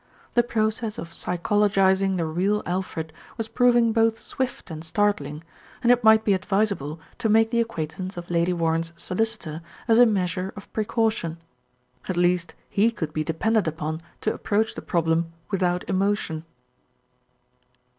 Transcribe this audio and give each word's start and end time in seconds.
The 0.33 0.41
process 0.41 0.97
of 0.97 1.13
psychologising 1.13 2.17
the 2.17 2.25
real 2.25 2.63
Alfred 2.65 3.13
was 3.37 3.47
proving 3.47 3.93
both 3.93 4.17
swift 4.17 4.71
and 4.71 4.83
startling, 4.83 5.43
and 5.83 5.91
it 5.91 6.03
might 6.03 6.23
be 6.25 6.33
advisable 6.33 6.99
to 7.19 7.29
make 7.29 7.51
the 7.51 7.59
acquaintance 7.61 8.17
of 8.17 8.31
Lady 8.31 8.51
Warren's 8.51 8.93
solicitor 8.97 9.61
as 9.87 9.99
a 9.99 10.07
measure 10.07 10.53
of 10.55 10.73
precaution. 10.73 11.37
At 12.09 12.17
least 12.17 12.55
he 12.67 12.89
could 12.89 13.13
be 13.13 13.23
depended 13.23 13.67
upon 13.67 14.01
to 14.21 14.33
approach 14.33 14.73
the 14.73 14.81
problem 14.81 15.33
without 15.51 15.87
emotion. 15.87 16.45